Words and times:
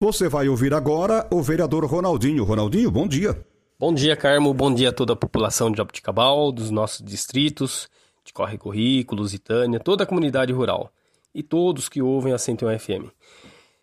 Você 0.00 0.28
vai 0.28 0.48
ouvir 0.48 0.72
agora 0.72 1.26
o 1.28 1.42
vereador 1.42 1.84
Ronaldinho. 1.84 2.44
Ronaldinho, 2.44 2.88
bom 2.88 3.08
dia. 3.08 3.44
Bom 3.76 3.92
dia, 3.92 4.14
Carmo. 4.14 4.54
Bom 4.54 4.72
dia 4.72 4.90
a 4.90 4.92
toda 4.92 5.14
a 5.14 5.16
população 5.16 5.72
de 5.72 5.78
Jabuticabal, 5.78 6.52
dos 6.52 6.70
nossos 6.70 7.04
distritos, 7.04 7.88
de 8.24 8.32
Corre 8.32 8.56
Currículo, 8.56 9.22
Lusitânia, 9.22 9.80
toda 9.80 10.04
a 10.04 10.06
comunidade 10.06 10.52
rural 10.52 10.92
e 11.34 11.42
todos 11.42 11.88
que 11.88 12.00
ouvem 12.00 12.32
a 12.32 12.38
101 12.38 12.78
FM. 12.78 13.10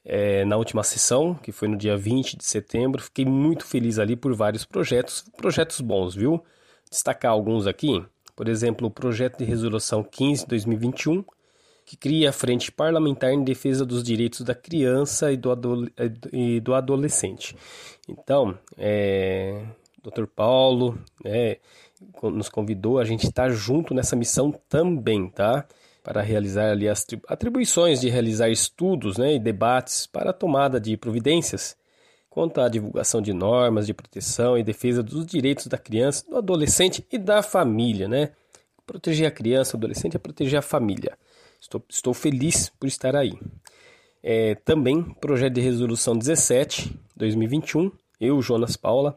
É, 0.05 0.45
na 0.45 0.55
última 0.55 0.83
sessão, 0.83 1.35
que 1.35 1.51
foi 1.51 1.67
no 1.67 1.75
dia 1.75 1.97
20 1.97 2.37
de 2.37 2.45
setembro, 2.45 3.03
fiquei 3.03 3.25
muito 3.25 3.65
feliz 3.65 3.99
ali 3.99 4.15
por 4.15 4.33
vários 4.33 4.63
projetos, 4.63 5.25
projetos 5.35 5.81
bons, 5.81 6.15
viu? 6.15 6.41
Destacar 6.89 7.33
alguns 7.33 7.67
aqui, 7.67 8.01
por 8.37 8.47
exemplo, 8.47 8.87
o 8.87 8.91
projeto 8.91 9.39
de 9.39 9.43
resolução 9.43 10.01
15/2021, 10.01 11.25
que 11.85 11.95
cria 11.95 12.29
a 12.29 12.33
Frente 12.33 12.71
Parlamentar 12.71 13.31
em 13.31 13.43
Defesa 13.43 13.85
dos 13.85 14.03
Direitos 14.03 14.41
da 14.41 14.55
Criança 14.55 15.31
e 15.31 15.37
do, 15.37 15.51
adole 15.51 15.93
e 16.33 16.59
do 16.59 16.73
Adolescente. 16.73 17.55
Então, 18.09 18.57
é, 18.77 19.61
Dr. 20.03 20.25
Paulo 20.25 20.97
né, 21.23 21.57
nos 22.23 22.49
convidou, 22.49 22.97
a 22.97 23.05
gente 23.05 23.25
está 23.25 23.49
junto 23.49 23.93
nessa 23.93 24.15
missão 24.15 24.51
também, 24.67 25.29
tá? 25.29 25.65
Para 26.03 26.21
realizar 26.21 26.71
ali 26.71 26.89
as 26.89 27.05
atribuições 27.27 28.01
de 28.01 28.09
realizar 28.09 28.49
estudos 28.49 29.17
né, 29.17 29.35
e 29.35 29.39
debates 29.39 30.05
para 30.07 30.31
a 30.31 30.33
tomada 30.33 30.79
de 30.79 30.97
providências 30.97 31.77
quanto 32.29 32.59
à 32.59 32.67
divulgação 32.67 33.21
de 33.21 33.31
normas 33.31 33.87
de 33.87 33.93
proteção 33.93 34.57
e 34.57 34.63
defesa 34.63 35.01
dos 35.01 35.25
direitos 35.25 35.67
da 35.67 35.77
criança, 35.77 36.29
do 36.29 36.35
adolescente 36.35 37.05
e 37.09 37.17
da 37.17 37.41
família, 37.41 38.09
né? 38.09 38.31
Proteger 38.85 39.25
a 39.25 39.31
criança, 39.31 39.75
o 39.75 39.79
adolescente 39.79 40.17
é 40.17 40.19
proteger 40.19 40.59
a 40.59 40.61
família. 40.61 41.17
Estou, 41.59 41.83
estou 41.89 42.13
feliz 42.13 42.69
por 42.79 42.87
estar 42.87 43.15
aí. 43.15 43.33
É, 44.23 44.55
também, 44.55 45.03
projeto 45.03 45.53
de 45.53 45.61
resolução 45.61 46.17
17, 46.17 46.97
2021, 47.15 47.91
eu, 48.19 48.41
Jonas 48.41 48.75
Paula, 48.75 49.15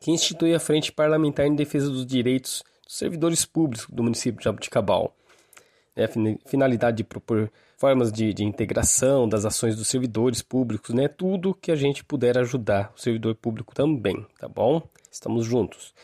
que 0.00 0.10
institui 0.10 0.54
a 0.54 0.60
Frente 0.60 0.92
Parlamentar 0.92 1.46
em 1.46 1.54
Defesa 1.54 1.90
dos 1.90 2.06
Direitos 2.06 2.64
dos 2.84 2.96
Servidores 2.96 3.44
Públicos 3.44 3.86
do 3.90 4.02
município 4.02 4.38
de 4.38 4.44
Jabuticabal. 4.44 5.14
É, 5.94 6.04
a 6.04 6.08
finalidade 6.48 6.98
de 6.98 7.04
propor 7.04 7.50
formas 7.76 8.10
de, 8.10 8.32
de, 8.32 8.44
integração 8.44 9.28
das 9.28 9.44
ações 9.44 9.76
dos 9.76 9.88
servidores 9.88 10.42
públicos, 10.42 10.94
né? 10.94 11.08
Tudo 11.08 11.54
que 11.54 11.70
a 11.70 11.76
gente 11.76 12.04
puder 12.04 12.38
ajudar 12.38 12.92
o 12.96 13.00
servidor 13.00 13.34
público 13.34 13.74
também, 13.74 14.26
tá 14.38 14.48
bom? 14.48 14.82
Estamos 15.10 15.44
juntos. 15.44 15.94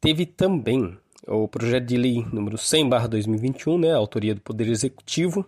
Teve 0.00 0.26
também 0.26 0.96
o 1.26 1.46
projeto 1.48 1.84
de 1.84 1.96
lei 1.96 2.26
número 2.32 2.56
100/2021, 2.56 3.78
né, 3.78 3.92
autoria 3.92 4.34
do 4.34 4.40
Poder 4.40 4.68
Executivo, 4.68 5.44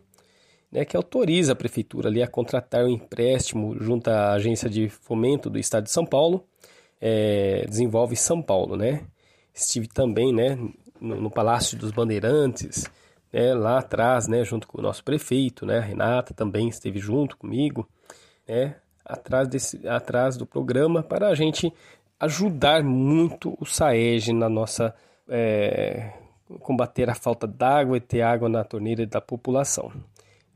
né, 0.71 0.85
que 0.85 0.97
autoriza 0.97 1.53
a 1.53 1.57
prefeitura 1.57 2.09
ali 2.09 2.23
a 2.23 2.29
contratar 2.29 2.85
um 2.85 2.89
empréstimo 2.89 3.77
junto 3.81 4.09
à 4.09 4.33
agência 4.33 4.69
de 4.69 4.89
fomento 4.89 5.49
do 5.51 5.59
Estado 5.59 5.85
de 5.85 5.91
São 5.91 6.05
Paulo, 6.05 6.45
é, 7.01 7.65
desenvolve 7.69 8.17
São 8.17 8.41
Paulo, 8.43 8.77
né? 8.77 9.05
Estive 9.53 9.87
também, 9.89 10.33
né, 10.33 10.59
no, 11.01 11.21
no 11.21 11.31
Palácio 11.31 11.79
dos 11.79 11.93
Bandeirantes, 11.93 12.91
né, 13.33 13.55
lá 13.55 13.79
atrás, 13.79 14.27
né, 14.27 14.45
junto 14.45 14.67
com 14.67 14.79
o 14.79 14.83
nosso 14.83 15.05
prefeito, 15.05 15.67
né, 15.67 15.79
a 15.79 15.83
Renata 15.83 16.33
também 16.35 16.69
esteve 16.69 16.99
junto 16.99 17.37
comigo, 17.37 17.89
né, 18.49 18.77
atrás 19.05 19.49
desse, 19.49 19.87
atrás 19.87 20.37
do 20.37 20.47
programa 20.47 21.03
para 21.03 21.29
a 21.29 21.35
gente 21.35 21.73
ajudar 22.19 22.83
muito 22.83 23.57
o 23.61 23.67
SAEG 23.67 24.33
na 24.33 24.49
nossa 24.49 24.95
é, 25.29 26.13
combater 26.61 27.09
a 27.09 27.15
falta 27.15 27.47
d'água 27.47 27.97
e 27.97 28.01
ter 28.01 28.23
água 28.23 28.49
na 28.49 28.65
torneira 28.65 29.07
da 29.07 29.21
população. 29.21 29.93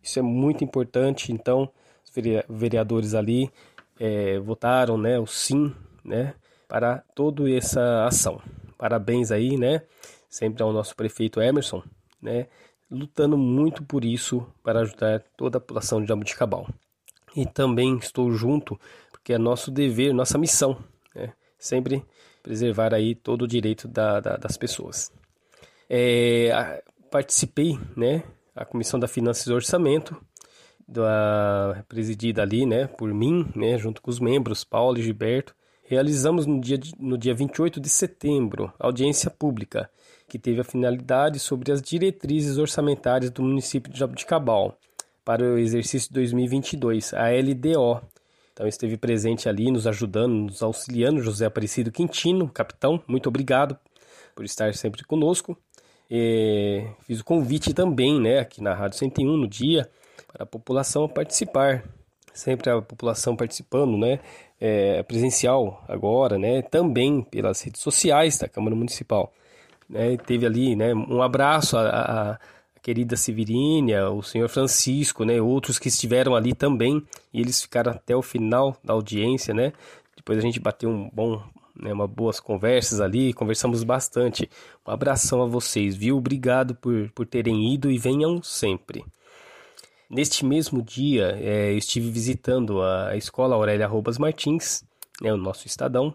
Isso 0.02 0.18
é 0.18 0.22
muito 0.22 0.64
importante, 0.64 1.32
então 1.32 1.70
os 2.04 2.12
vereadores 2.48 3.14
ali 3.14 3.50
é, 3.98 4.38
votaram 4.38 4.96
né, 4.96 5.18
o 5.18 5.26
sim 5.26 5.74
né, 6.04 6.34
para 6.68 6.98
toda 7.14 7.50
essa 7.50 8.06
ação. 8.06 8.40
Parabéns 8.76 9.30
aí, 9.30 9.56
né? 9.56 9.82
Sempre 10.28 10.62
ao 10.62 10.72
nosso 10.72 10.94
prefeito 10.94 11.40
Emerson, 11.40 11.82
né? 12.22 12.46
Lutando 12.90 13.36
muito 13.36 13.82
por 13.82 14.04
isso 14.04 14.46
para 14.62 14.80
ajudar 14.80 15.22
toda 15.36 15.58
a 15.58 15.60
população 15.60 16.00
de 16.00 16.06
Jabuticabal. 16.06 16.68
E 17.34 17.44
também 17.44 17.96
estou 17.98 18.30
junto 18.30 18.78
porque 19.10 19.32
é 19.32 19.38
nosso 19.38 19.70
dever, 19.70 20.14
nossa 20.14 20.38
missão, 20.38 20.78
né? 21.14 21.32
Sempre 21.58 22.04
preservar 22.42 22.94
aí 22.94 23.14
todo 23.14 23.42
o 23.42 23.48
direito 23.48 23.86
da, 23.88 24.20
da, 24.20 24.36
das 24.36 24.56
pessoas. 24.56 25.12
É, 25.88 26.50
a, 26.52 26.82
participei, 27.10 27.78
né, 27.96 28.22
a 28.54 28.64
Comissão 28.64 28.98
da 28.98 29.08
Finanças 29.08 29.46
e 29.46 29.52
Orçamento, 29.52 30.16
da, 30.86 31.84
presidida 31.88 32.42
ali, 32.42 32.64
né, 32.64 32.86
por 32.86 33.12
mim, 33.12 33.46
né, 33.54 33.78
junto 33.78 34.00
com 34.00 34.10
os 34.10 34.20
membros, 34.20 34.64
Paulo 34.64 34.98
e 34.98 35.02
Gilberto, 35.02 35.54
realizamos 35.84 36.46
no 36.46 36.60
dia, 36.60 36.78
no 36.98 37.16
dia 37.16 37.34
28 37.34 37.80
de 37.80 37.88
setembro 37.88 38.72
audiência 38.78 39.30
pública, 39.30 39.90
que 40.28 40.38
teve 40.38 40.60
a 40.60 40.64
finalidade 40.64 41.38
sobre 41.38 41.72
as 41.72 41.80
diretrizes 41.80 42.58
orçamentárias 42.58 43.30
do 43.30 43.42
município 43.42 43.90
de 43.90 43.98
Jabuticabal 43.98 44.78
para 45.24 45.42
o 45.42 45.58
exercício 45.58 46.12
2022, 46.12 47.14
a 47.14 47.28
LDO, 47.30 48.02
então 48.58 48.66
esteve 48.66 48.96
presente 48.96 49.48
ali, 49.48 49.70
nos 49.70 49.86
ajudando, 49.86 50.32
nos 50.32 50.64
auxiliando, 50.64 51.22
José 51.22 51.46
Aparecido 51.46 51.92
Quintino, 51.92 52.48
capitão, 52.48 53.00
muito 53.06 53.28
obrigado 53.28 53.78
por 54.34 54.44
estar 54.44 54.74
sempre 54.74 55.04
conosco. 55.04 55.56
E 56.10 56.84
fiz 57.06 57.20
o 57.20 57.24
convite 57.24 57.72
também, 57.72 58.20
né, 58.20 58.40
aqui 58.40 58.60
na 58.60 58.74
Rádio 58.74 58.98
101 58.98 59.36
no 59.36 59.46
dia, 59.46 59.88
para 60.32 60.42
a 60.42 60.46
população 60.46 61.08
participar. 61.08 61.84
Sempre 62.34 62.68
a 62.68 62.82
população 62.82 63.36
participando, 63.36 63.96
né, 63.96 64.18
é, 64.60 65.04
presencial 65.04 65.84
agora, 65.86 66.36
né, 66.36 66.60
também 66.60 67.22
pelas 67.22 67.60
redes 67.62 67.80
sociais 67.80 68.38
da 68.38 68.48
Câmara 68.48 68.74
Municipal. 68.74 69.32
Né, 69.88 70.16
teve 70.16 70.44
ali, 70.44 70.74
né, 70.74 70.92
um 70.92 71.22
abraço 71.22 71.76
a, 71.76 72.32
a 72.32 72.38
querida 72.82 73.16
Severínia, 73.16 74.10
o 74.10 74.20
senhor 74.20 74.48
Francisco, 74.48 75.24
né, 75.24 75.40
outros 75.40 75.78
que 75.78 75.86
estiveram 75.86 76.34
ali 76.34 76.54
também, 76.54 77.06
e 77.32 77.40
eles 77.40 77.60
ficaram 77.60 77.92
até 77.92 78.14
o 78.16 78.22
final 78.22 78.76
da 78.82 78.92
audiência, 78.92 79.52
né? 79.54 79.72
Depois 80.16 80.38
a 80.38 80.42
gente 80.42 80.60
bateu 80.60 80.90
um 80.90 81.10
bom, 81.12 81.42
né, 81.74 81.92
uma 81.92 82.06
boas 82.06 82.40
conversas 82.40 83.00
ali, 83.00 83.32
conversamos 83.32 83.84
bastante. 83.84 84.48
Um 84.86 84.90
abração 84.90 85.42
a 85.42 85.46
vocês, 85.46 85.96
viu? 85.96 86.16
Obrigado 86.16 86.74
por, 86.74 87.10
por 87.12 87.26
terem 87.26 87.72
ido 87.72 87.90
e 87.90 87.98
venham 87.98 88.42
sempre. 88.42 89.04
Neste 90.10 90.44
mesmo 90.44 90.82
dia, 90.82 91.38
é, 91.40 91.72
eu 91.72 91.78
estive 91.78 92.10
visitando 92.10 92.82
a 92.82 93.16
Escola 93.16 93.54
Aurélia 93.54 93.86
Robas 93.86 94.18
Martins, 94.18 94.82
né, 95.20 95.32
o 95.32 95.36
nosso 95.36 95.66
Estadão, 95.66 96.14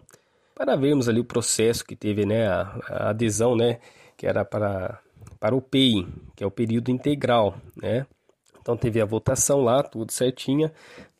para 0.54 0.76
vermos 0.76 1.08
ali 1.08 1.20
o 1.20 1.24
processo 1.24 1.84
que 1.84 1.94
teve, 1.94 2.26
né, 2.26 2.46
a, 2.48 2.80
a 2.88 3.10
adesão, 3.10 3.56
né, 3.56 3.78
que 4.16 4.26
era 4.26 4.44
para 4.44 5.00
para 5.44 5.54
o 5.54 5.60
PEI, 5.60 6.06
que 6.34 6.42
é 6.42 6.46
o 6.46 6.50
período 6.50 6.90
integral, 6.90 7.54
né? 7.76 8.06
Então 8.64 8.78
teve 8.78 8.98
a 8.98 9.04
votação 9.04 9.62
lá, 9.62 9.82
tudo 9.82 10.10
certinha, 10.10 10.72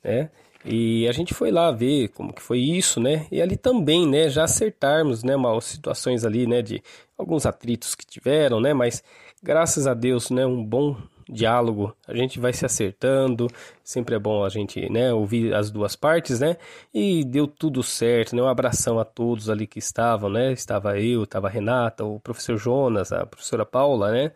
né? 0.03 0.31
E 0.65 1.07
a 1.07 1.13
gente 1.13 1.35
foi 1.35 1.51
lá 1.51 1.71
ver 1.71 2.09
como 2.09 2.33
que 2.33 2.41
foi 2.41 2.59
isso, 2.59 2.99
né? 2.99 3.27
E 3.31 3.43
ali 3.43 3.55
também, 3.55 4.09
né, 4.09 4.31
já 4.31 4.45
acertarmos, 4.45 5.23
né, 5.23 5.37
umas 5.37 5.65
situações 5.65 6.25
ali, 6.25 6.47
né, 6.47 6.63
de 6.63 6.83
alguns 7.19 7.45
atritos 7.45 7.95
que 7.95 8.07
tiveram, 8.07 8.61
né, 8.61 8.73
mas 8.73 9.05
graças 9.43 9.87
a 9.87 9.93
Deus, 9.93 10.31
né, 10.31 10.47
um 10.47 10.65
bom 10.65 10.97
diálogo, 11.29 11.95
a 12.09 12.15
gente 12.15 12.41
vai 12.41 12.53
se 12.53 12.65
acertando, 12.65 13.47
sempre 13.83 14.15
é 14.15 14.19
bom 14.19 14.43
a 14.45 14.49
gente, 14.49 14.91
né, 14.91 15.13
ouvir 15.13 15.55
as 15.55 15.71
duas 15.71 15.95
partes, 15.97 16.41
né, 16.41 16.57
e 16.93 17.25
deu 17.25 17.47
tudo 17.47 17.83
certo, 17.83 18.35
né, 18.35 18.43
um 18.43 18.49
abração 18.49 18.99
a 18.99 19.05
todos 19.05 19.51
ali 19.51 19.67
que 19.67 19.79
estavam, 19.79 20.31
né, 20.31 20.53
estava 20.53 20.99
eu, 20.99 21.25
estava 21.25 21.47
a 21.49 21.51
Renata, 21.51 22.05
o 22.05 22.19
professor 22.21 22.57
Jonas, 22.57 23.13
a 23.13 23.27
professora 23.27 23.67
Paula, 23.67 24.11
né, 24.13 24.33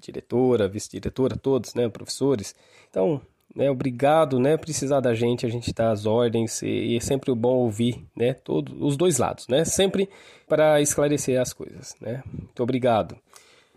diretora, 0.00 0.68
vice-diretora, 0.68 1.36
todos, 1.36 1.74
né, 1.74 1.88
professores, 1.88 2.54
então, 2.88 3.20
né, 3.54 3.70
obrigado, 3.70 4.38
né, 4.38 4.56
precisar 4.56 5.00
da 5.00 5.14
gente, 5.14 5.46
a 5.46 5.48
gente 5.48 5.72
dá 5.72 5.90
as 5.90 6.06
ordens, 6.06 6.62
e, 6.62 6.68
e 6.68 6.96
é 6.96 7.00
sempre 7.00 7.34
bom 7.34 7.56
ouvir, 7.56 8.04
né, 8.16 8.34
todos, 8.34 8.74
os 8.80 8.96
dois 8.96 9.18
lados, 9.18 9.46
né, 9.48 9.64
sempre 9.64 10.08
para 10.48 10.80
esclarecer 10.80 11.40
as 11.40 11.52
coisas, 11.52 11.96
né, 12.00 12.22
muito 12.32 12.62
obrigado. 12.62 13.16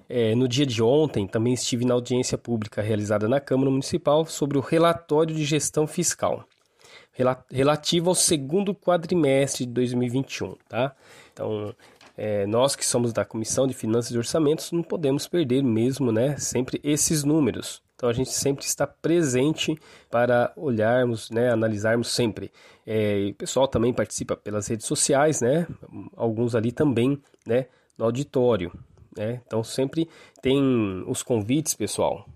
É, 0.09 0.35
no 0.35 0.47
dia 0.47 0.65
de 0.65 0.83
ontem, 0.83 1.25
também 1.25 1.53
estive 1.53 1.85
na 1.85 1.93
audiência 1.93 2.37
pública 2.37 2.81
realizada 2.81 3.27
na 3.27 3.39
Câmara 3.39 3.71
Municipal 3.71 4.25
sobre 4.25 4.57
o 4.57 4.61
relatório 4.61 5.33
de 5.33 5.43
gestão 5.43 5.87
fiscal. 5.87 6.45
relativo 7.49 8.09
ao 8.09 8.15
segundo 8.15 8.75
quadrimestre 8.75 9.65
de 9.65 9.71
2021, 9.71 10.55
tá? 10.67 10.95
Então, 11.31 11.73
é, 12.17 12.45
nós 12.45 12.75
que 12.75 12.85
somos 12.85 13.11
da 13.11 13.25
Comissão 13.25 13.67
de 13.67 13.73
Finanças 13.73 14.11
e 14.11 14.17
Orçamentos 14.17 14.71
não 14.71 14.83
podemos 14.83 15.27
perder 15.27 15.63
mesmo, 15.63 16.11
né, 16.11 16.37
sempre 16.37 16.79
esses 16.83 17.23
números. 17.23 17.81
Então 17.95 18.09
a 18.09 18.13
gente 18.13 18.31
sempre 18.31 18.65
está 18.65 18.85
presente 18.85 19.77
para 20.09 20.51
olharmos, 20.55 21.29
né, 21.29 21.49
analisarmos 21.51 22.09
sempre. 22.11 22.51
É, 22.85 23.29
o 23.31 23.35
pessoal 23.35 23.67
também 23.67 23.93
participa 23.93 24.35
pelas 24.35 24.67
redes 24.67 24.85
sociais, 24.85 25.41
né, 25.41 25.67
alguns 26.15 26.53
ali 26.55 26.71
também, 26.71 27.21
né, 27.47 27.67
no 27.97 28.05
auditório. 28.05 28.71
Né? 29.15 29.41
Então 29.45 29.63
sempre 29.63 30.09
tem 30.41 31.03
os 31.07 31.23
convites, 31.23 31.73
pessoal, 31.73 32.27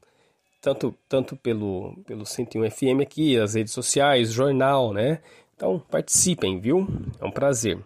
tanto, 0.61 0.95
tanto 1.07 1.35
pelo, 1.35 1.95
pelo 2.05 2.25
101 2.25 2.69
FM 2.69 3.01
aqui, 3.01 3.37
as 3.37 3.55
redes 3.55 3.73
sociais, 3.73 4.31
jornal, 4.31 4.93
né? 4.93 5.21
Então 5.55 5.79
participem, 5.79 6.59
viu? 6.59 6.87
É 7.19 7.25
um 7.25 7.31
prazer. 7.31 7.79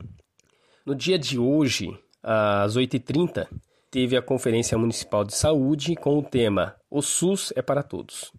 No 0.84 0.96
dia 0.96 1.20
de 1.20 1.38
hoje, 1.38 1.96
às 2.24 2.76
8h30, 2.76 3.48
teve 3.92 4.18
a 4.18 4.22
Conferência 4.22 4.76
Municipal 4.80 5.24
de 5.24 5.36
Saúde 5.36 5.96
com 5.96 6.18
o 6.18 6.24
tema 6.24 6.76
O 6.90 7.04
SUS 7.04 7.54
é 7.56 7.62
para 7.62 7.84
todos. 7.84 8.32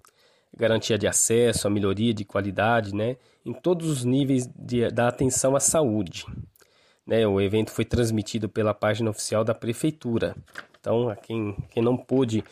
Garantia 0.56 0.98
de 0.98 1.06
acesso, 1.06 1.68
a 1.68 1.70
melhoria 1.70 2.12
de 2.12 2.24
qualidade, 2.24 2.92
né? 2.94 3.16
Em 3.46 3.52
todos 3.52 3.88
os 3.88 4.04
níveis 4.04 4.50
de, 4.56 4.90
da 4.90 5.06
atenção 5.06 5.54
à 5.54 5.60
saúde. 5.60 6.26
Né, 7.06 7.26
o 7.26 7.40
evento 7.40 7.70
foi 7.70 7.84
transmitido 7.84 8.48
pela 8.48 8.74
página 8.74 9.10
oficial 9.10 9.44
da 9.44 9.54
prefeitura. 9.54 10.36
Então, 10.80 11.14
quem, 11.22 11.56
quem 11.70 11.82
não 11.82 11.96
pôde 11.96 12.44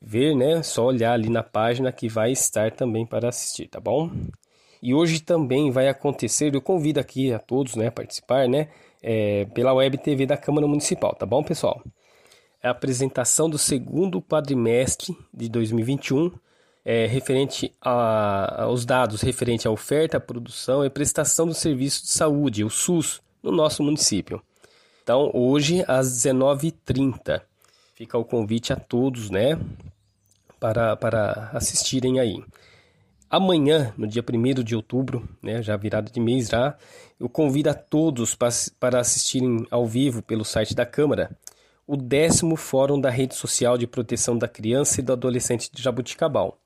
ver, 0.00 0.34
né, 0.34 0.62
só 0.62 0.86
olhar 0.86 1.12
ali 1.12 1.30
na 1.30 1.42
página 1.42 1.90
que 1.90 2.08
vai 2.08 2.32
estar 2.32 2.70
também 2.72 3.06
para 3.06 3.28
assistir, 3.28 3.68
tá 3.68 3.80
bom? 3.80 4.10
E 4.82 4.94
hoje 4.94 5.20
também 5.20 5.70
vai 5.70 5.88
acontecer, 5.88 6.54
eu 6.54 6.60
convido 6.62 6.98
aqui 7.00 7.32
a 7.32 7.38
todos, 7.38 7.76
né, 7.76 7.88
a 7.88 7.92
participar, 7.92 8.48
né, 8.48 8.68
é, 9.02 9.46
pela 9.46 9.72
web 9.72 9.98
TV 9.98 10.26
da 10.26 10.36
Câmara 10.36 10.66
Municipal, 10.66 11.14
tá 11.14 11.26
bom, 11.26 11.42
pessoal? 11.42 11.82
É 12.62 12.68
a 12.68 12.70
apresentação 12.70 13.50
do 13.50 13.58
segundo 13.58 14.22
quadrimestre 14.22 15.16
de 15.34 15.48
2021, 15.48 16.30
é, 16.84 17.06
referente 17.06 17.72
a, 17.80 18.62
aos 18.62 18.84
dados 18.84 19.20
referente 19.20 19.66
à 19.66 19.70
oferta, 19.70 20.20
produção 20.20 20.84
e 20.84 20.90
prestação 20.90 21.46
do 21.46 21.54
serviço 21.54 22.02
de 22.02 22.10
saúde, 22.10 22.64
o 22.64 22.70
SUS, 22.70 23.20
no 23.42 23.50
nosso 23.50 23.82
município. 23.82 24.40
Então, 25.02 25.30
hoje, 25.34 25.84
às 25.88 26.08
19h30, 26.08 27.42
fica 27.94 28.16
o 28.16 28.24
convite 28.24 28.72
a 28.72 28.76
todos, 28.76 29.30
né, 29.30 29.58
para, 30.60 30.96
para 30.96 31.50
assistirem 31.52 32.20
aí. 32.20 32.42
Amanhã, 33.32 33.94
no 33.96 34.06
dia 34.06 34.22
1 34.22 34.62
de 34.62 34.76
outubro, 34.76 35.26
né, 35.42 35.62
já 35.62 35.74
virada 35.74 36.10
de 36.10 36.20
mês 36.20 36.48
já, 36.50 36.76
eu 37.18 37.30
convido 37.30 37.70
a 37.70 37.74
todos 37.74 38.34
para, 38.34 38.50
para 38.78 39.00
assistirem 39.00 39.66
ao 39.70 39.86
vivo 39.86 40.20
pelo 40.20 40.44
site 40.44 40.74
da 40.74 40.84
Câmara 40.84 41.34
o 41.86 41.96
décimo 41.96 42.56
Fórum 42.56 43.00
da 43.00 43.08
Rede 43.08 43.34
Social 43.34 43.78
de 43.78 43.86
Proteção 43.86 44.36
da 44.36 44.46
Criança 44.46 45.00
e 45.00 45.02
do 45.02 45.14
Adolescente 45.14 45.70
de 45.72 45.82
Jabuticabal. 45.82 46.58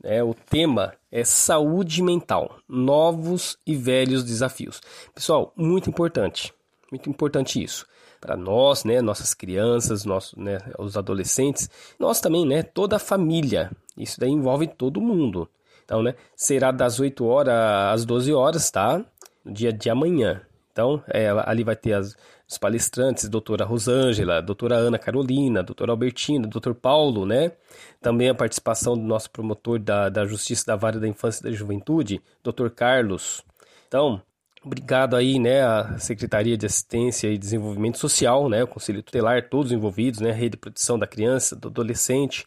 É, 0.00 0.22
o 0.22 0.32
tema 0.32 0.94
é 1.10 1.24
saúde 1.24 2.00
mental, 2.04 2.56
novos 2.68 3.58
e 3.66 3.74
velhos 3.74 4.22
desafios. 4.22 4.80
Pessoal, 5.12 5.52
muito 5.56 5.90
importante, 5.90 6.54
muito 6.88 7.10
importante 7.10 7.60
isso 7.60 7.84
para 8.20 8.36
nós, 8.36 8.84
né, 8.84 9.02
nossas 9.02 9.34
crianças, 9.34 10.04
nossos, 10.04 10.38
né, 10.38 10.58
os 10.78 10.96
adolescentes, 10.96 11.68
nós 11.98 12.20
também, 12.20 12.46
né, 12.46 12.62
toda 12.62 12.94
a 12.94 13.00
família. 13.00 13.72
Isso 13.96 14.20
daí 14.20 14.30
envolve 14.30 14.68
todo 14.68 15.00
mundo. 15.00 15.48
Então, 15.86 16.02
né, 16.02 16.14
será 16.34 16.70
das 16.70 17.00
8 17.00 17.24
horas 17.24 17.54
às 17.94 18.04
12 18.04 18.34
horas, 18.34 18.70
tá? 18.70 19.02
No 19.42 19.52
dia 19.52 19.72
de 19.72 19.88
amanhã. 19.88 20.42
Então, 20.72 21.02
é, 21.08 21.28
ali 21.46 21.64
vai 21.64 21.76
ter 21.76 21.94
as, 21.94 22.14
os 22.46 22.58
palestrantes, 22.58 23.28
doutora 23.28 23.64
Rosângela, 23.64 24.42
doutora 24.42 24.74
Ana 24.74 24.98
Carolina, 24.98 25.62
doutor 25.62 25.88
Albertina, 25.88 26.46
doutor 26.46 26.74
Paulo, 26.74 27.24
né? 27.24 27.52
Também 28.00 28.28
a 28.28 28.34
participação 28.34 28.94
do 28.94 29.02
nosso 29.02 29.30
promotor 29.30 29.78
da, 29.78 30.08
da 30.08 30.26
Justiça 30.26 30.66
da 30.66 30.76
Vara 30.76 31.00
da 31.00 31.08
Infância 31.08 31.40
e 31.40 31.50
da 31.50 31.56
Juventude, 31.56 32.20
doutor 32.42 32.70
Carlos. 32.72 33.42
Então, 33.88 34.20
obrigado 34.62 35.14
aí, 35.14 35.38
né, 35.38 35.62
a 35.62 35.96
Secretaria 35.98 36.56
de 36.56 36.66
Assistência 36.66 37.28
e 37.28 37.38
Desenvolvimento 37.38 37.98
Social, 37.98 38.48
né, 38.48 38.64
o 38.64 38.66
Conselho 38.66 39.02
Tutelar, 39.02 39.48
todos 39.48 39.70
envolvidos, 39.70 40.20
né, 40.20 40.30
a 40.30 40.34
Rede 40.34 40.50
de 40.50 40.56
Proteção 40.56 40.98
da 40.98 41.06
Criança, 41.06 41.54
do 41.54 41.68
Adolescente, 41.68 42.44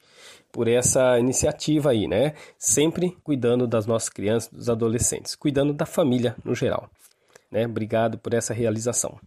por 0.51 0.67
essa 0.67 1.19
iniciativa 1.19 1.91
aí, 1.91 2.07
né? 2.07 2.33
Sempre 2.57 3.17
cuidando 3.23 3.67
das 3.67 3.85
nossas 3.85 4.09
crianças, 4.09 4.51
dos 4.51 4.69
adolescentes, 4.69 5.35
cuidando 5.35 5.73
da 5.73 5.85
família 5.85 6.35
no 6.43 6.55
geral, 6.55 6.89
né? 7.51 7.65
Obrigado 7.65 8.17
por 8.17 8.33
essa 8.33 8.53
realização. 8.53 9.19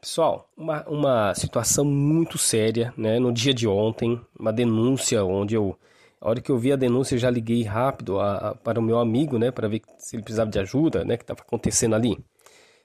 Pessoal, 0.00 0.48
uma, 0.56 0.84
uma 0.88 1.34
situação 1.34 1.84
muito 1.84 2.38
séria, 2.38 2.94
né? 2.96 3.18
No 3.18 3.32
dia 3.32 3.52
de 3.52 3.66
ontem, 3.66 4.20
uma 4.38 4.52
denúncia 4.52 5.24
onde 5.24 5.56
eu, 5.56 5.76
a 6.20 6.28
hora 6.28 6.40
que 6.40 6.52
eu 6.52 6.58
vi 6.58 6.72
a 6.72 6.76
denúncia, 6.76 7.16
eu 7.16 7.18
já 7.18 7.28
liguei 7.28 7.64
rápido 7.64 8.20
a, 8.20 8.36
a, 8.36 8.54
para 8.54 8.78
o 8.78 8.82
meu 8.82 8.98
amigo, 9.00 9.38
né? 9.38 9.50
Para 9.50 9.66
ver 9.66 9.82
se 9.98 10.14
ele 10.14 10.22
precisava 10.22 10.50
de 10.50 10.58
ajuda, 10.60 11.04
né? 11.04 11.16
Que 11.16 11.24
estava 11.24 11.40
acontecendo 11.40 11.96
ali. 11.96 12.16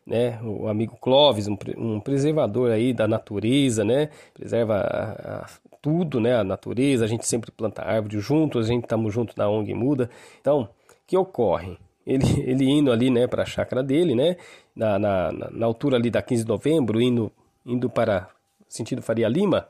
Né, 0.05 0.37
o 0.43 0.67
amigo 0.67 0.97
Clóvis, 0.99 1.47
um, 1.47 1.57
um, 1.77 1.99
preservador 1.99 2.71
aí 2.71 2.93
da 2.93 3.07
natureza, 3.07 3.85
né, 3.85 4.09
preserva 4.33 4.75
a, 4.75 5.43
a, 5.43 5.49
tudo, 5.81 6.19
né, 6.19 6.35
a 6.35 6.43
natureza, 6.43 7.05
a 7.05 7.07
gente 7.07 7.25
sempre 7.25 7.51
planta 7.51 7.81
árvore 7.83 8.19
juntos, 8.19 8.65
a 8.65 8.69
gente 8.69 8.83
estamos 8.83 9.13
juntos 9.13 9.33
na 9.37 9.49
ONG 9.49 9.73
Muda. 9.73 10.09
Então, 10.41 10.63
o 10.63 10.67
que 11.07 11.15
ocorre? 11.15 11.77
Ele, 12.05 12.25
ele 12.45 12.69
indo 12.69 12.91
ali, 12.91 13.09
né, 13.09 13.27
para 13.27 13.43
a 13.43 13.45
chácara 13.45 13.81
dele, 13.81 14.13
né, 14.13 14.35
na, 14.75 14.99
na, 14.99 15.31
na, 15.31 15.65
altura 15.65 15.95
ali 15.95 16.09
da 16.09 16.21
15 16.21 16.43
de 16.43 16.49
novembro, 16.49 17.01
indo, 17.01 17.31
indo 17.65 17.89
para 17.89 18.27
sentido 18.67 19.01
Faria 19.01 19.29
Lima, 19.29 19.67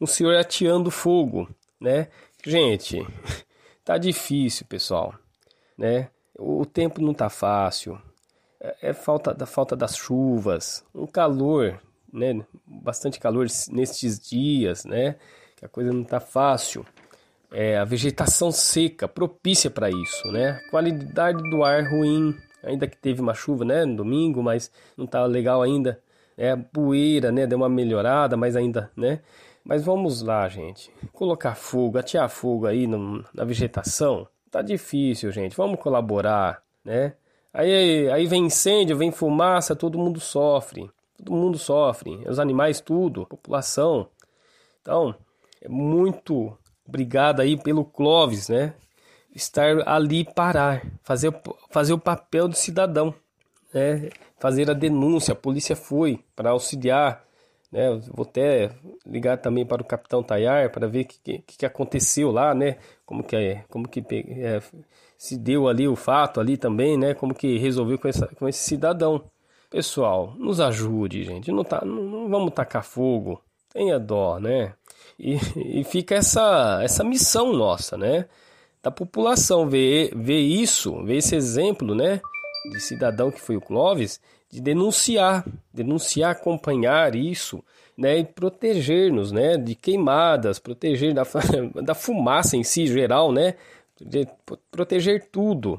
um 0.00 0.06
senhor 0.06 0.36
ateando 0.36 0.90
fogo, 0.90 1.48
né? 1.80 2.08
Gente, 2.44 3.04
tá 3.84 3.96
difícil, 3.96 4.66
pessoal, 4.66 5.14
né? 5.76 6.08
O 6.38 6.66
tempo 6.66 7.00
não 7.00 7.14
tá 7.14 7.28
fácil, 7.30 8.00
é, 8.62 8.90
é 8.90 8.92
falta 8.92 9.34
da 9.34 9.44
falta 9.44 9.74
das 9.74 9.96
chuvas, 9.96 10.84
um 10.94 11.06
calor, 11.06 11.80
né? 12.12 12.40
Bastante 12.64 13.18
calor 13.18 13.46
nestes 13.70 14.20
dias, 14.20 14.84
né? 14.84 15.16
Que 15.56 15.64
a 15.64 15.68
coisa 15.68 15.92
não 15.92 16.04
tá 16.04 16.20
fácil. 16.20 16.86
É, 17.50 17.76
a 17.76 17.84
vegetação 17.84 18.50
seca, 18.50 19.08
propícia 19.08 19.68
para 19.70 19.90
isso, 19.90 20.28
né? 20.28 20.60
Qualidade 20.70 21.42
do 21.50 21.64
ar 21.64 21.82
ruim, 21.90 22.34
ainda 22.62 22.86
que 22.86 22.96
teve 22.96 23.20
uma 23.20 23.34
chuva, 23.34 23.64
né, 23.64 23.84
no 23.84 23.96
domingo, 23.96 24.42
mas 24.42 24.70
não 24.96 25.06
tá 25.06 25.24
legal 25.26 25.60
ainda. 25.60 26.00
É, 26.34 26.56
poeira, 26.56 27.30
né, 27.30 27.46
deu 27.46 27.58
uma 27.58 27.68
melhorada, 27.68 28.38
mas 28.38 28.56
ainda, 28.56 28.90
né? 28.96 29.20
Mas 29.62 29.84
vamos 29.84 30.22
lá, 30.22 30.48
gente. 30.48 30.90
Colocar 31.12 31.54
fogo, 31.54 31.98
atear 31.98 32.28
fogo 32.30 32.66
aí 32.66 32.86
no, 32.86 33.22
na 33.34 33.44
vegetação, 33.44 34.26
tá 34.50 34.62
difícil, 34.62 35.30
gente. 35.30 35.56
Vamos 35.56 35.78
colaborar, 35.78 36.62
né? 36.84 37.14
Aí, 37.52 38.10
aí 38.10 38.26
vem 38.26 38.46
incêndio, 38.46 38.96
vem 38.96 39.10
fumaça, 39.10 39.76
todo 39.76 39.98
mundo 39.98 40.20
sofre. 40.20 40.90
Todo 41.16 41.32
mundo 41.32 41.58
sofre. 41.58 42.24
Os 42.28 42.38
animais, 42.38 42.80
tudo, 42.80 43.26
população. 43.26 44.08
Então, 44.80 45.14
é 45.60 45.68
muito 45.68 46.56
obrigado 46.86 47.40
aí 47.40 47.56
pelo 47.56 47.84
Clóvis, 47.84 48.48
né? 48.48 48.74
estar 49.34 49.88
ali 49.88 50.24
parar, 50.24 50.82
fazer, 51.02 51.34
fazer 51.70 51.92
o 51.92 51.98
papel 51.98 52.48
do 52.48 52.54
cidadão, 52.54 53.14
né? 53.72 54.10
fazer 54.38 54.70
a 54.70 54.74
denúncia. 54.74 55.32
A 55.32 55.36
polícia 55.36 55.74
foi 55.74 56.22
para 56.36 56.50
auxiliar. 56.50 57.24
Né? 57.72 57.88
Vou 58.12 58.26
até 58.26 58.70
ligar 59.06 59.38
também 59.38 59.64
para 59.64 59.80
o 59.80 59.84
capitão 59.84 60.22
Tayar 60.22 60.70
para 60.70 60.86
ver 60.86 61.00
o 61.00 61.04
que, 61.06 61.38
que, 61.38 61.56
que, 61.58 61.66
aconteceu 61.66 62.30
lá, 62.30 62.54
né? 62.54 62.76
Como 63.06 63.24
que, 63.24 63.34
é, 63.34 63.64
como 63.68 63.88
que 63.88 64.04
é, 64.10 64.60
se 65.16 65.38
deu 65.38 65.66
ali 65.66 65.88
o 65.88 65.96
fato 65.96 66.38
ali 66.38 66.58
também, 66.58 66.98
né? 66.98 67.14
Como 67.14 67.34
que 67.34 67.56
resolveu 67.58 67.98
com, 67.98 68.08
essa, 68.08 68.26
com 68.26 68.46
esse 68.46 68.62
cidadão. 68.62 69.24
Pessoal, 69.70 70.34
nos 70.36 70.60
ajude, 70.60 71.24
gente. 71.24 71.50
Não, 71.50 71.64
tá, 71.64 71.82
não, 71.82 72.02
não 72.02 72.28
vamos 72.28 72.52
tacar 72.52 72.84
fogo. 72.84 73.40
Tenha 73.72 73.98
dó, 73.98 74.38
né? 74.38 74.74
E, 75.18 75.38
e 75.80 75.84
fica 75.84 76.14
essa, 76.14 76.80
essa 76.82 77.02
missão 77.02 77.54
nossa, 77.54 77.96
né? 77.96 78.26
da 78.82 78.90
população 78.90 79.68
ver, 79.68 80.12
ver 80.14 80.40
isso, 80.40 81.02
ver 81.04 81.18
esse 81.18 81.36
exemplo, 81.36 81.94
né, 81.94 82.20
de 82.70 82.80
cidadão 82.80 83.30
que 83.30 83.40
foi 83.40 83.56
o 83.56 83.60
Clóvis, 83.60 84.20
de 84.50 84.60
denunciar, 84.60 85.44
denunciar, 85.72 86.32
acompanhar 86.32 87.14
isso, 87.14 87.64
né, 87.96 88.18
e 88.18 88.24
proteger-nos, 88.24 89.32
né, 89.32 89.56
de 89.56 89.74
queimadas, 89.74 90.58
proteger 90.58 91.14
da, 91.14 91.22
da 91.82 91.94
fumaça 91.94 92.56
em 92.56 92.62
si 92.62 92.86
geral, 92.86 93.32
né, 93.32 93.54
de 94.00 94.26
proteger 94.70 95.28
tudo. 95.30 95.78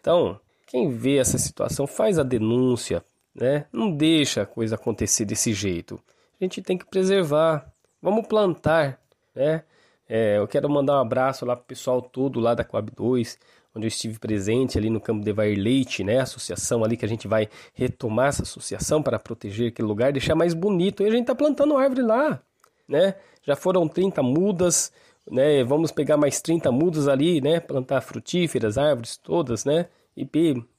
Então, 0.00 0.38
quem 0.66 0.90
vê 0.90 1.18
essa 1.18 1.38
situação 1.38 1.86
faz 1.86 2.18
a 2.18 2.22
denúncia, 2.22 3.04
né, 3.34 3.66
não 3.72 3.90
deixa 3.90 4.42
a 4.42 4.46
coisa 4.46 4.76
acontecer 4.76 5.24
desse 5.24 5.52
jeito. 5.52 6.00
A 6.40 6.44
gente 6.44 6.62
tem 6.62 6.76
que 6.76 6.86
preservar, 6.86 7.70
vamos 8.00 8.26
plantar, 8.26 8.98
né, 9.34 9.62
é, 10.08 10.38
eu 10.38 10.46
quero 10.46 10.70
mandar 10.70 10.94
um 10.94 11.00
abraço 11.00 11.44
lá 11.44 11.56
pro 11.56 11.64
pessoal 11.64 12.00
todo 12.00 12.38
lá 12.38 12.54
da 12.54 12.64
Coab 12.64 12.90
2, 12.94 13.38
onde 13.76 13.86
eu 13.86 13.88
estive 13.88 14.18
presente 14.18 14.78
ali 14.78 14.88
no 14.88 15.00
campo 15.00 15.22
de 15.22 15.32
Vair 15.32 15.58
Leite, 15.58 16.02
né? 16.02 16.20
Associação 16.20 16.82
ali 16.82 16.96
que 16.96 17.04
a 17.04 17.08
gente 17.08 17.28
vai 17.28 17.48
retomar 17.74 18.28
essa 18.28 18.42
associação 18.42 19.02
para 19.02 19.18
proteger 19.18 19.68
aquele 19.68 19.86
lugar, 19.86 20.12
deixar 20.12 20.34
mais 20.34 20.54
bonito. 20.54 21.02
E 21.02 21.06
a 21.06 21.10
gente 21.10 21.20
está 21.20 21.34
plantando 21.34 21.76
árvore 21.76 22.00
lá, 22.00 22.40
né? 22.88 23.14
Já 23.42 23.54
foram 23.54 23.86
30 23.86 24.22
mudas, 24.22 24.90
né? 25.30 25.62
Vamos 25.62 25.92
pegar 25.92 26.16
mais 26.16 26.40
30 26.40 26.72
mudas 26.72 27.06
ali, 27.06 27.42
né? 27.42 27.60
Plantar 27.60 28.00
frutíferas, 28.00 28.78
árvores 28.78 29.18
todas, 29.18 29.66
né? 29.66 29.86
E 30.16 30.26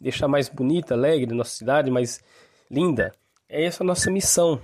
deixar 0.01 0.27
mais 0.27 0.49
bonita, 0.49 0.95
alegre 0.95 1.35
nossa 1.35 1.51
cidade, 1.51 1.91
mais 1.91 2.19
linda. 2.69 3.13
É 3.47 3.63
essa 3.63 3.83
a 3.83 3.85
nossa 3.85 4.09
missão. 4.09 4.59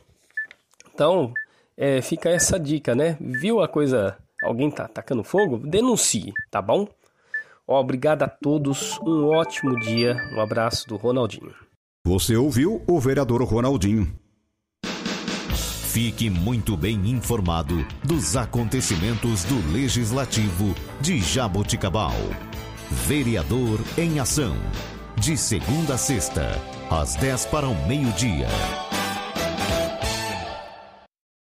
Então, 0.92 1.32
é, 1.78 2.02
fica 2.02 2.30
essa 2.30 2.60
dica, 2.60 2.96
né? 2.96 3.16
Viu 3.22 3.62
a 3.62 3.68
coisa, 3.68 4.18
alguém 4.42 4.72
tá 4.72 4.86
atacando 4.86 5.24
fogo? 5.24 5.60
Denuncie, 5.60 6.34
tá 6.50 6.60
bom? 6.60 6.88
Ó, 7.74 7.80
obrigado 7.80 8.22
a 8.22 8.28
todos, 8.28 9.00
um 9.02 9.26
ótimo 9.30 9.80
dia, 9.80 10.16
um 10.36 10.40
abraço 10.40 10.88
do 10.88 10.96
Ronaldinho. 10.96 11.52
Você 12.06 12.36
ouviu 12.36 12.84
o 12.88 13.00
vereador 13.00 13.42
Ronaldinho. 13.42 14.14
Fique 15.56 16.30
muito 16.30 16.78
bem 16.78 17.10
informado 17.10 17.84
dos 18.04 18.38
acontecimentos 18.38 19.44
do 19.46 19.74
Legislativo 19.74 20.76
de 21.02 21.18
Jaboticabal. 21.20 22.14
Vereador 23.08 23.80
em 23.98 24.20
Ação. 24.20 24.56
De 25.18 25.36
segunda 25.36 25.96
a 25.96 25.98
sexta, 25.98 26.52
às 26.92 27.16
10 27.16 27.48
para 27.48 27.68
o 27.68 27.88
meio-dia. 27.88 28.48